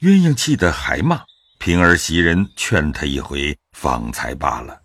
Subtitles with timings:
[0.00, 1.24] 鸳鸯气得还骂。
[1.58, 4.80] 平儿袭人劝他一回，方才罢了。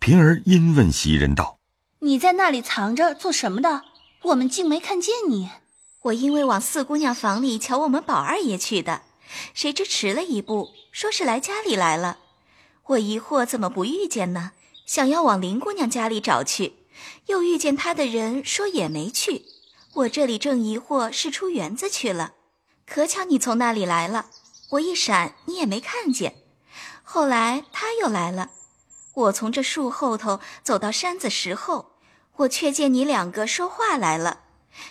[0.00, 1.60] 平儿因问袭人道
[2.02, 3.84] ：“你在那里藏着做什么的？
[4.22, 5.50] 我们竟没看见你。”
[6.02, 9.02] 我因为往四姑娘房里瞧我们宝二爷去的，
[9.54, 12.18] 谁知迟了一步，说是来家里来了。
[12.86, 14.52] 我疑惑怎么不遇见呢？
[14.86, 16.74] 想要往林姑娘家里找去，
[17.26, 19.44] 又遇见她的人说也没去。
[19.94, 22.32] 我这里正疑惑是出园子去了，
[22.86, 24.26] 可巧你从那里来了。
[24.70, 26.34] 我一闪，你也没看见。
[27.02, 28.50] 后来他又来了，
[29.14, 31.92] 我从这树后头走到山子石后，
[32.36, 34.40] 我却见你两个说话来了。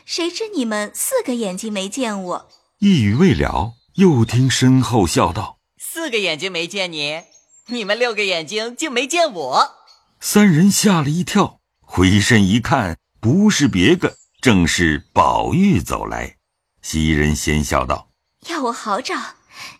[0.03, 2.49] 谁知你们四个眼睛没见我。
[2.79, 7.21] 一语未了，又听身后笑道：“四个眼睛没见你，
[7.67, 9.75] 你们六个眼睛竟没见我。”
[10.19, 16.37] 三人吓了一跳，回身一看，不是别个，正是宝玉走来。
[16.81, 18.09] 袭人先笑道
[18.49, 19.15] ：“要我好找。”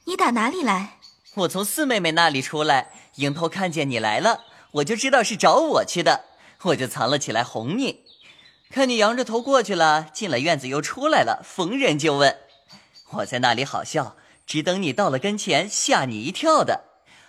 [0.05, 0.98] 你打哪里来？
[1.36, 6.25] 我从四妹妹那里出来，迎头看见你来了，我就知道是找我去的，
[6.64, 8.02] 我就藏了起来哄你。
[8.69, 12.38] 看你扬着头过去了，进了院子又出来了，逢人就问。
[13.11, 16.86] 我在那里好笑，只等你到了跟前，吓你一跳的。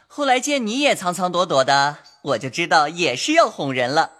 [0.06, 4.12] 后来见你也藏藏躲躲的，我就知道也是要哄人了。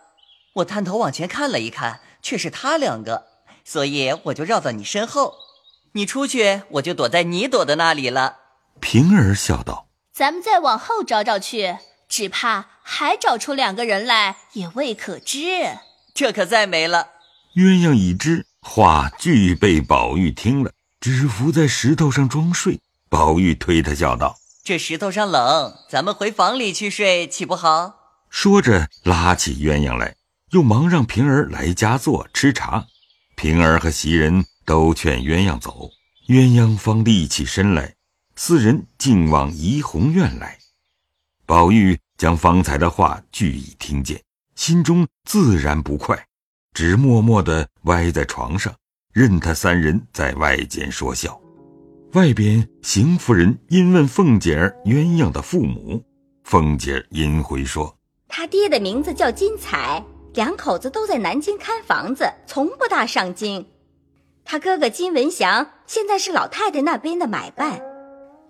[0.55, 3.27] 我探头往前看了一看，却是他两个，
[3.65, 5.35] 所以我就绕到你身后。
[5.93, 8.37] 你出去，我就躲在你躲的那里了。
[8.81, 15.39] 平儿笑道：“咱们再往后找找去，只怕还找出两个人来，也未可知。
[16.15, 17.09] 这可再没了。”
[17.57, 22.81] 鸳鸯已知话俱被宝玉听了，只伏在石头上装睡。
[23.09, 27.95] 宝玉推他笑道：“这石头上冷，咱们回房里去睡，岂不好？”
[28.31, 30.15] 说着拉起鸳鸯来，
[30.51, 32.87] 又忙让平儿来家坐吃茶。
[33.35, 34.45] 平儿和袭人。
[34.69, 35.91] 都劝鸳鸯走，
[36.27, 37.95] 鸳鸯方立起身来，
[38.37, 40.59] 四人竟往怡红院来。
[41.47, 44.23] 宝玉将方才的话俱已听见，
[44.57, 46.23] 心中自然不快，
[46.75, 48.75] 只默默地歪在床上，
[49.15, 51.41] 任他三人在外间说笑。
[52.13, 56.05] 外边邢夫人因问凤姐儿鸳鸯的父母，
[56.45, 57.97] 凤姐儿因回说
[58.29, 60.05] ：“他爹的名字叫金彩，
[60.35, 63.67] 两口子都在南京看房子，从不大上京。”
[64.51, 67.83] 他哥哥金文祥现在是老太太那边的买办，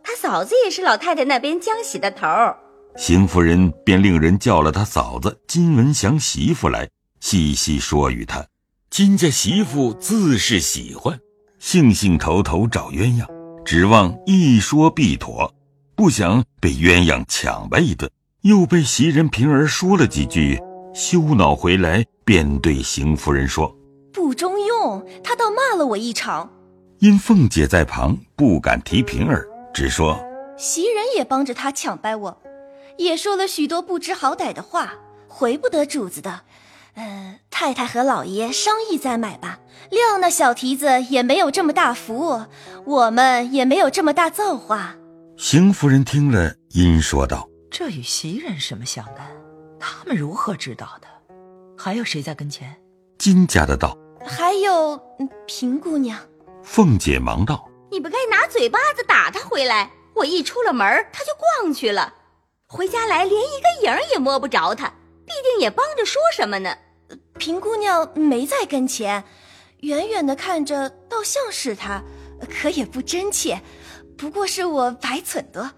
[0.04, 2.24] 他嫂子也是老太太那边浆洗的头。
[2.96, 6.88] 邢夫人便令人叫了他嫂子金文祥媳妇来，
[7.18, 8.46] 细细说与他。
[8.90, 11.18] 金家媳妇自是喜欢，
[11.58, 13.26] 兴兴头头找鸳鸯，
[13.64, 15.52] 指望一说必妥。
[15.96, 18.08] 不想被鸳鸯抢了一顿，
[18.42, 20.60] 又被袭人平儿说了几句，
[20.94, 23.76] 羞恼回来，便对邢夫人说。
[24.18, 26.50] 不中用，他倒骂了我一场。
[26.98, 30.20] 因凤姐在旁，不敢提平儿，只说
[30.56, 32.42] 袭人也帮着他抢掰我，
[32.96, 34.94] 也说了许多不知好歹的话，
[35.28, 36.40] 回不得主子的。
[36.94, 39.60] 呃，太太和老爷商议再买吧。
[39.88, 42.42] 料那小蹄子也没有这么大福，
[42.86, 44.96] 我们也没有这么大造化。
[45.36, 49.28] 邢夫人听了，因说道：“这与袭人什么相干？
[49.78, 51.06] 他们如何知道的？
[51.76, 52.74] 还有谁在跟前？”
[53.16, 53.96] 金家的道。
[54.26, 55.00] 还有
[55.46, 56.18] 平姑娘，
[56.62, 59.90] 凤姐忙道：“你不该拿嘴巴子打他回来。
[60.14, 61.30] 我一出了门，他就
[61.62, 62.12] 逛去了，
[62.66, 64.88] 回家来连一个影儿也摸不着他，
[65.24, 66.76] 必定也帮着说什么呢。
[67.38, 69.24] 平姑娘没在跟前，
[69.80, 72.02] 远远的看着倒像是他，
[72.50, 73.62] 可也不真切，
[74.16, 75.70] 不过是我白蠢的。”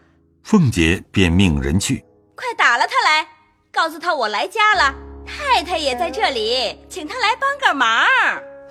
[0.42, 2.02] 凤姐便命人去，
[2.34, 3.28] 快打了他来，
[3.70, 4.94] 告诉他我来家了。
[5.30, 8.04] 太太也在这里，请她来帮个忙。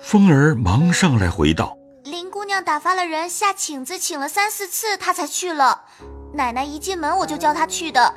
[0.00, 5.82] 风儿忙上来回道：“林姑娘打发了人下请子，请了三四次，她才去了。
[6.34, 8.14] 奶奶一进门，我就叫她去的。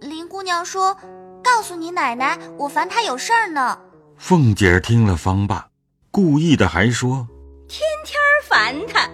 [0.00, 0.96] 林姑娘说
[1.42, 3.78] ：‘告诉你奶奶，我烦她有事儿呢。’
[4.18, 5.68] 凤姐儿听了方罢，
[6.10, 7.26] 故意的还说
[7.68, 8.18] ：‘天天
[8.48, 9.08] 烦她，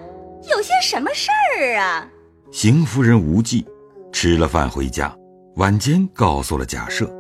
[0.50, 2.08] 有些什么事儿啊？’
[2.50, 3.66] 邢夫人无忌，
[4.12, 5.14] 吃了饭回家，
[5.56, 7.19] 晚间告诉了贾赦。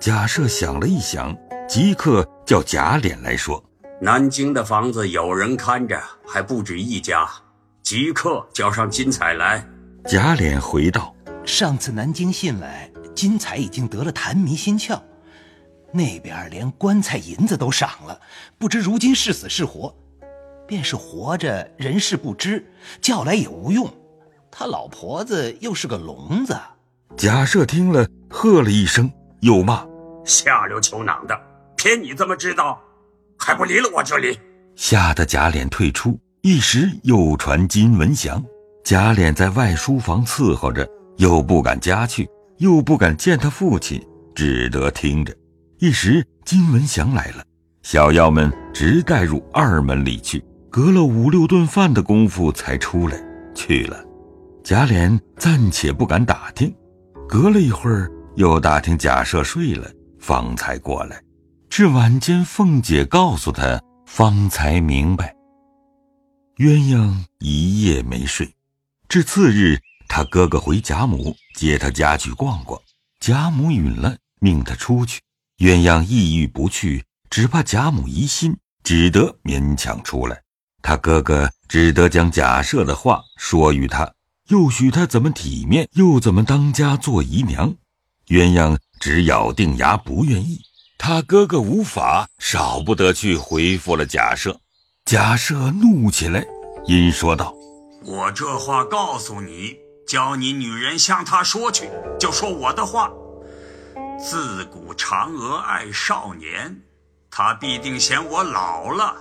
[0.00, 1.36] 贾赦想了一想，
[1.68, 3.62] 即刻叫贾琏来说
[4.00, 7.28] ：“南京的房子有人看着，还不止一家，
[7.82, 9.62] 即刻叫上金彩来。”
[10.08, 11.14] 贾琏回道
[11.44, 14.98] ：“上次南京信来，金彩已经得了痰迷心窍，
[15.92, 18.18] 那边连棺材银子都赏了，
[18.56, 19.94] 不知如今是死是活。
[20.66, 22.64] 便是活着，人事不知，
[23.02, 23.92] 叫来也无用。
[24.50, 26.56] 他老婆子又是个聋子。”
[27.18, 29.89] 贾赦听了，喝了一声，又骂。
[30.30, 31.38] 下流球囊的，
[31.76, 32.80] 偏你这么知道，
[33.36, 34.38] 还不离了我这里！
[34.76, 38.42] 吓得贾琏退出，一时又传金文祥，
[38.84, 42.28] 贾琏在外书房伺候着，又不敢家去，
[42.58, 44.00] 又不敢见他父亲，
[44.34, 45.34] 只得听着。
[45.80, 47.44] 一时金文祥来了，
[47.82, 53.20] 小妖们直带入二门里去，隔了五六顿饭的功夫才出来。
[53.52, 54.02] 去了，
[54.62, 56.72] 贾琏暂且不敢打听，
[57.28, 61.20] 隔了一会儿又打听贾赦睡了，方才过来。
[61.68, 65.34] 至晚间，凤姐告诉他，方才明白。
[66.56, 68.54] 鸳鸯一夜没睡，
[69.08, 72.78] 至次日，他哥哥回贾母接他家去逛逛，
[73.18, 75.20] 贾母允了，命他出去。
[75.58, 80.42] 鸳鸯意欲不去，只怕贾母疑心，只得勉强出来。
[80.82, 84.12] 他哥哥只得将贾赦的话说与他，
[84.48, 87.74] 又许他怎么体面，又怎么当家做姨娘。
[88.28, 90.60] 鸳鸯只咬定牙不愿意。
[90.96, 94.54] 他哥哥无法，少不得去回复了贾赦。
[95.06, 96.46] 贾赦怒起来，
[96.84, 97.54] 因说道
[98.04, 99.76] ：“我这话告诉你，
[100.06, 101.88] 叫你女人向他说去，
[102.18, 103.10] 就说我的话。”
[104.22, 106.82] 自古嫦娥爱少年，
[107.30, 109.16] 他必定嫌我老了。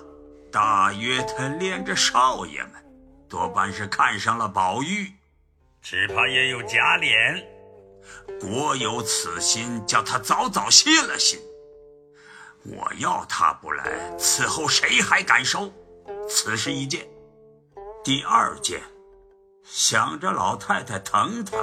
[0.52, 2.72] 大约他恋着少爷们，
[3.30, 5.10] 多半是看上了宝玉，
[5.81, 7.42] 只怕也有假脸。
[8.40, 11.40] 国有此心，叫他早早歇了心。
[12.66, 15.72] 我要他不来，此后谁还敢收？
[16.28, 17.07] 此是一件。
[18.04, 18.81] 第二件。
[19.63, 21.56] 想着老太太疼他，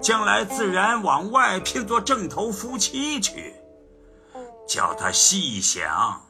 [0.00, 3.52] 将来自然往外聘做正头夫妻去。
[4.68, 6.24] 叫他细想，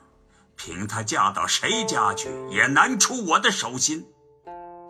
[0.56, 4.06] 凭她嫁到谁家去，也难出我的手心。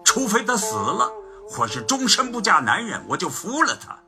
[0.05, 1.11] 除非她死了，
[1.49, 3.99] 或是终身不嫁男人，我就服了她。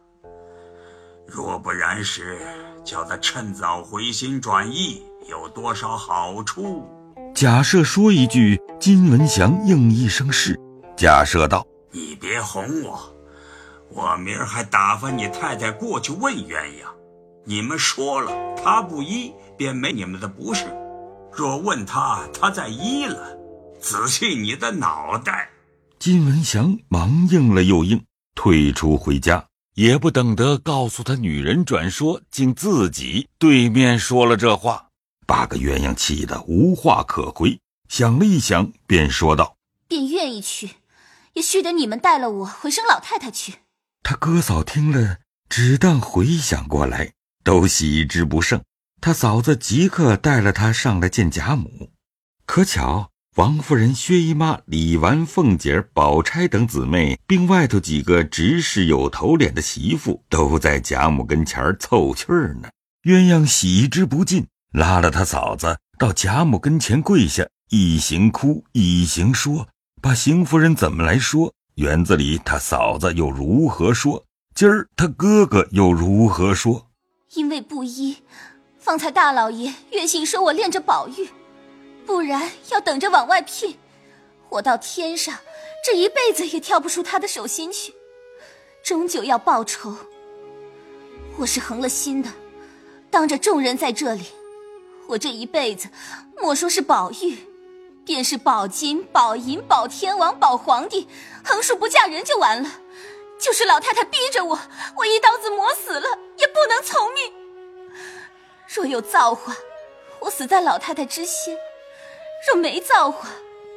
[1.32, 2.38] 若不然时，
[2.84, 6.84] 叫他趁早回心转意，有多少好处？
[7.32, 10.58] 假设说一句，金文祥应一声是。
[10.96, 11.64] 假设道。
[11.92, 12.98] 你别哄我，
[13.90, 16.84] 我明儿还打发你太太过去问鸳鸯。
[17.44, 20.66] 你们说了，他不依，便没你们的不是；
[21.32, 23.38] 若问他，他再依了，
[23.80, 25.48] 仔细你的脑袋。
[25.98, 28.02] 金文祥忙应了又应，
[28.34, 29.44] 退出回家，
[29.75, 34.88] 也不等得告诉他女人转说，竟自己对面说了这话，
[35.26, 37.58] 把个鸳鸯气得无话可回。
[37.88, 39.56] 想了一想，便说道
[39.88, 40.70] ：“便愿意去。”
[41.34, 43.55] 也须得你们带了我回生老太太去。
[44.02, 45.19] 他哥嫂听了，
[45.49, 47.12] 只当回想过来，
[47.44, 48.62] 都喜之不胜。
[49.00, 51.90] 他嫂子即刻带了他上来见贾母。
[52.44, 62.68] 可巧王夫人、薛姨妈、李纨、凤姐、宝钗等姊妹，并外头几个执事有头脸的媳妇，都在贾母跟前凑趣儿呢。
[63.04, 69.68] 鸳鸯喜之不尽，拉了他嫂子到贾母跟前跪下，一行哭，一行说。
[70.02, 71.54] 把邢夫人怎么来说？
[71.76, 74.24] 园子里他嫂子又如何说？
[74.56, 76.88] 今儿他哥哥又如何说？
[77.34, 78.16] 因为不依，
[78.76, 81.28] 方才大老爷越信说我恋着宝玉，
[82.10, 83.78] 不然要等着往外聘，
[84.48, 85.38] 我到天上
[85.84, 87.94] 这一辈子也跳不出他的手心去，
[88.82, 89.94] 终究要报仇。
[91.38, 92.28] 我是横了心的，
[93.12, 94.24] 当着众人在这里，
[95.06, 95.88] 我这一辈子
[96.36, 97.38] 莫说是宝玉。
[98.04, 101.06] 便是保金、保银、保天王、保皇帝，
[101.44, 102.68] 横竖不嫁人就完了。
[103.38, 104.58] 就是老太太逼着我，
[104.96, 107.32] 我一刀子磨死了也不能从命。
[108.66, 109.56] 若有造化，
[110.18, 111.54] 我死在老太太之先；
[112.47, 113.28] 若没造化，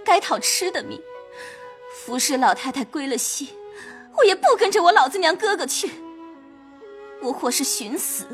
[0.05, 1.01] 该讨吃的命。
[2.03, 3.49] 服侍老太太归了西，
[4.17, 5.91] 我也不跟着我老子娘哥哥去。
[7.21, 8.25] 我或是寻死，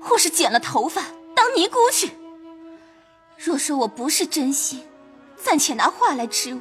[0.00, 1.02] 或是剪了头发
[1.34, 2.10] 当尼姑去。
[3.36, 4.84] 若说我不是真心。
[5.42, 6.60] 暂且拿话来支吾，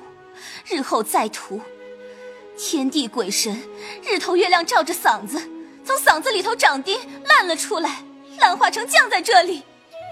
[0.67, 1.61] 日后再图。
[2.57, 3.63] 天地鬼神，
[4.03, 5.41] 日头月亮照着嗓子，
[5.85, 8.03] 从嗓子里头长钉烂了出来，
[8.39, 9.63] 烂化成酱在这里。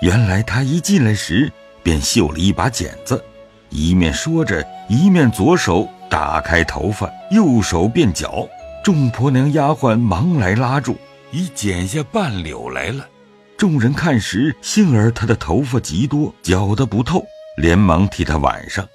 [0.01, 1.51] 原来他一进来时
[1.83, 3.23] 便绣了一把剪子，
[3.69, 8.47] 一面说着，一面左手打开头发，右手便绞。
[8.83, 10.97] 众婆娘丫鬟忙来拉住，
[11.31, 13.07] 已剪下半绺来了。
[13.55, 17.23] 众人看时，幸而她的头发极多，绞得不透。
[17.57, 18.87] 连忙替她挽上，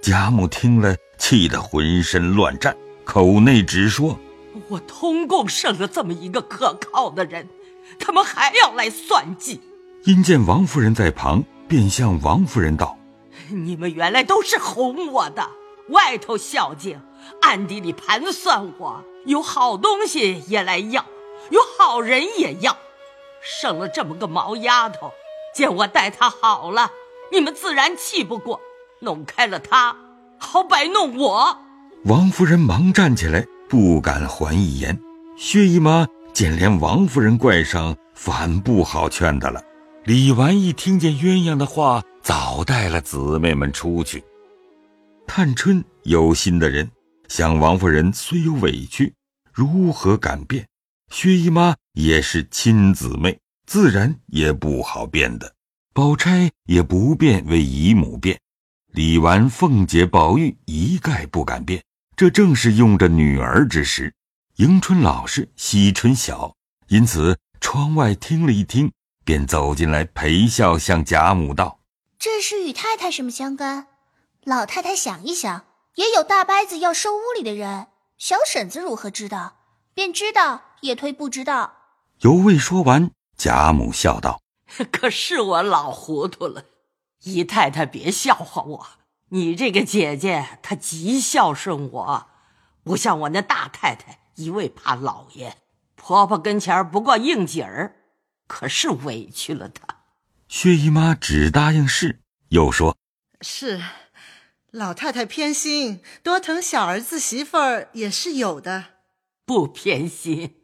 [0.00, 2.74] 贾母听了，气得浑身乱颤，
[3.04, 4.18] 口内直说
[4.68, 7.48] ：“我通共剩了这么一个可靠的人，
[7.98, 9.60] 他们还要来算计。”
[10.06, 12.96] 因见王夫人在旁，便向王夫人道
[13.50, 15.50] ：“你们原来都是哄我的，
[15.88, 17.00] 外头孝敬，
[17.42, 21.04] 暗地里盘算我，有好东西也来要，
[21.50, 22.76] 有好人也要，
[23.42, 25.12] 生了这么个毛丫头，
[25.54, 26.90] 见我待她好了。”
[27.32, 28.60] 你们自然气不过，
[29.00, 29.96] 弄开了她，
[30.38, 31.58] 好摆弄我。
[32.04, 34.96] 王夫人忙站起来，不敢还一言。
[35.36, 39.60] 薛姨妈见连王夫人怪上，反不好劝的了。
[40.06, 44.22] 李纨一听见鸳鸯的话，早带了姊妹们出去。
[45.26, 46.88] 探春有心的人，
[47.26, 49.12] 想王夫人虽有委屈，
[49.52, 50.64] 如何敢变？
[51.12, 53.36] 薛姨妈也是亲姊妹，
[53.66, 55.52] 自然也不好变的。
[55.92, 58.38] 宝钗也不便为姨母变，
[58.92, 61.82] 李纨、凤姐、宝玉一概不敢变。
[62.14, 64.14] 这正是用着女儿之时，
[64.58, 66.54] 迎春老实，惜春小，
[66.86, 68.92] 因此窗外听了一听。
[69.26, 71.80] 便走进来陪笑，向贾母道
[72.16, 73.88] ：“这事与太太什么相干？
[74.44, 75.64] 老太太想一想，
[75.96, 79.56] 也有大伯子要收屋里的人，小婶子如何知道？
[79.92, 81.72] 便知道也推不知道。”
[82.22, 84.40] 犹未说完，贾母笑道
[84.92, 86.62] ：“可是我老糊涂了，
[87.24, 88.86] 姨太太别笑话我。
[89.30, 92.26] 你这个姐姐她极孝顺我，
[92.84, 95.56] 不像我那大太太一味怕老爷，
[95.96, 97.96] 婆婆跟前不过应景儿。”
[98.46, 100.02] 可是委屈了他，
[100.48, 102.96] 薛姨妈只答应是，又说
[103.42, 103.82] ：“是，
[104.70, 108.84] 老太太偏心，多疼小儿子媳妇儿也是有的。
[109.44, 110.54] 不偏心，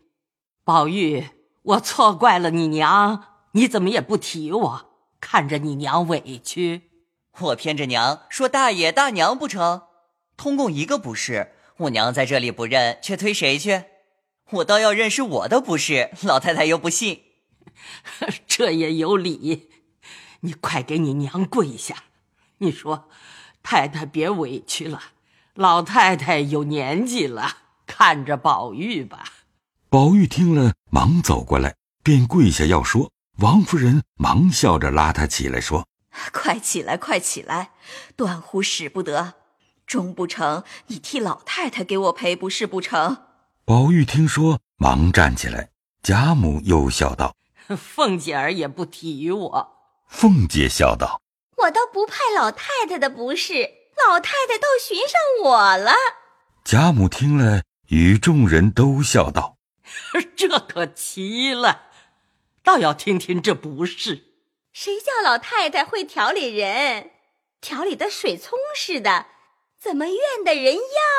[0.64, 1.28] 宝玉，
[1.62, 4.88] 我错怪了你娘，你怎么也不提我？
[5.20, 6.90] 看着你娘委屈，
[7.38, 9.82] 我偏着娘说大爷大娘不成？
[10.36, 13.84] 通共一个不是，我娘在这里不认，却推谁去？
[14.50, 17.24] 我倒要认是我的不是，老太太又不信。”
[18.46, 19.70] 这也有理，
[20.40, 21.96] 你快给你娘跪下。
[22.58, 23.08] 你说，
[23.62, 25.00] 太太别委屈了，
[25.54, 29.24] 老太太有年纪了，看着宝玉吧。
[29.88, 33.10] 宝玉听了，忙走过来，便跪下要说。
[33.38, 35.86] 王夫人忙笑着拉他起来，说
[36.32, 37.72] ：“快起来，快起来，
[38.14, 39.34] 断乎使不得。
[39.86, 43.24] 终不成，你替老太太给我赔不是不成？”
[43.64, 45.70] 宝玉听说，忙站起来。
[46.02, 47.34] 贾母又笑道。
[47.76, 49.72] 凤姐儿也不提我。
[50.06, 51.20] 凤姐笑道
[51.58, 53.70] ：“我倒不派老太太的不是，
[54.06, 55.92] 老太太倒寻上我了。”
[56.64, 59.56] 贾母听了，与众人都笑道：
[60.36, 61.86] “这可奇了，
[62.62, 64.24] 倒要听听这不是。
[64.72, 67.10] 谁叫老太太会调理人，
[67.60, 69.26] 调理的水葱似的，
[69.78, 70.76] 怎么怨的人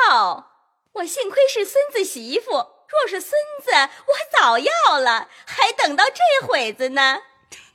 [0.08, 0.52] 要？
[0.94, 3.32] 我幸亏是孙子媳妇。”若是孙
[3.62, 3.72] 子，
[4.06, 7.22] 我早要了，还等到这会子呢。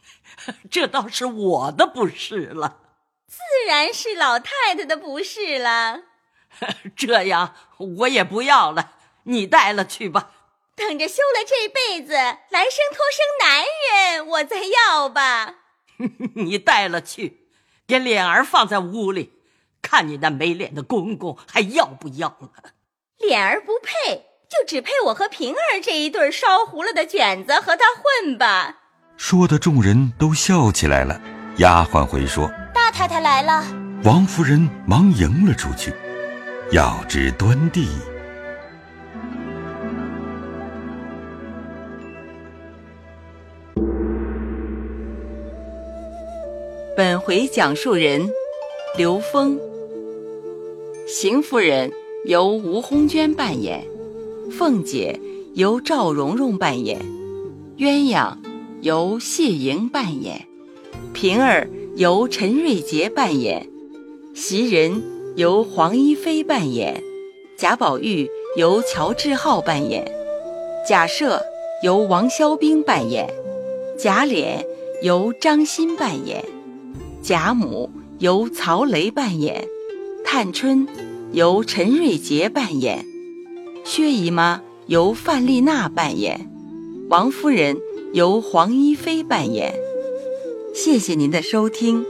[0.71, 2.79] 这倒是我的不是了，
[3.27, 6.03] 自然是老太太的不是了。
[6.95, 10.31] 这样我也不要了，你带了去吧。
[10.75, 13.65] 等着休了这辈子，来生托生男
[14.15, 15.55] 人，我再要吧。
[16.35, 17.49] 你带了去，
[17.85, 19.33] 给脸儿放在屋里，
[19.81, 22.71] 看你那没脸的公公还要不要了。
[23.17, 24.28] 脸儿不配。
[24.49, 28.77] 就只配我和平儿这一对烧糊了的卷子和他混吧。
[29.15, 31.21] 说的众人都笑起来了。
[31.57, 33.63] 丫鬟回说：“大太太来了。”
[34.03, 35.93] 王夫人忙迎了出去。
[36.71, 37.87] 要知端地。
[46.97, 48.27] 本回讲述人：
[48.97, 49.59] 刘峰。
[51.07, 51.91] 邢夫人
[52.25, 53.98] 由吴红娟扮演。
[54.49, 55.19] 凤姐
[55.53, 56.99] 由赵蓉蓉扮演，
[57.77, 58.35] 鸳鸯
[58.81, 60.45] 由谢莹扮演，
[61.13, 63.67] 平儿由陈瑞杰扮演，
[64.33, 65.01] 袭人
[65.35, 67.03] 由黄一飞扮演，
[67.57, 68.27] 贾宝玉
[68.57, 70.09] 由乔志浩扮演，
[70.87, 71.39] 贾赦
[71.83, 73.29] 由王肖兵扮演，
[73.97, 74.65] 贾琏
[75.03, 76.43] 由张欣扮演，
[77.21, 77.89] 贾母
[78.19, 79.67] 由曹雷扮演，
[80.23, 80.87] 探春
[81.31, 83.08] 由陈瑞杰扮演。
[83.91, 86.47] 薛姨妈由范丽娜扮演，
[87.09, 87.75] 王夫人
[88.13, 89.73] 由黄一飞扮演。
[90.75, 92.05] 谢谢您的收听。